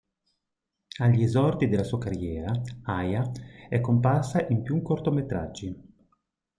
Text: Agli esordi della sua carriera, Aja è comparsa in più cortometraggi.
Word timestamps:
Agli 1.01 1.21
esordi 1.21 1.67
della 1.69 1.83
sua 1.83 1.99
carriera, 1.99 2.51
Aja 2.85 3.31
è 3.69 3.79
comparsa 3.81 4.43
in 4.47 4.63
più 4.63 4.81
cortometraggi. 4.81 5.79